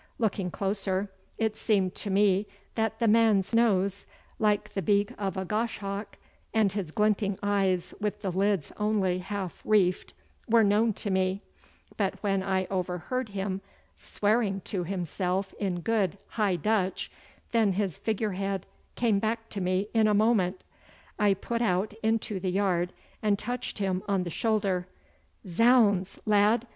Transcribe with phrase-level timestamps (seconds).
[0.17, 4.07] Looking closer it seemed to me that the man's nose,
[4.39, 6.17] like the beak of a goshawk,
[6.55, 10.15] and his glinting eyes with the lids only half reefed,
[10.49, 11.43] were known to me,
[11.97, 13.61] but when I overheard him
[13.95, 17.11] swearing to himself in good High Dutch,
[17.51, 18.65] then his figurehead
[18.95, 20.63] came back to me in a moment.
[21.19, 22.91] I put out into the yard,
[23.21, 24.87] and touched him on the shoulder.
[25.47, 26.65] Zounds, lad!